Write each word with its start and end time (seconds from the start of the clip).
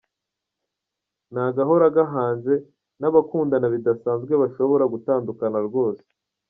Nta 1.33 1.45
gahora 1.55 1.85
gahanze, 1.97 2.53
n’abakundana 2.99 3.67
bidasanzwe 3.73 4.33
bashobora 4.41 4.83
gutandukana 4.93 5.59
rwose. 5.67 6.05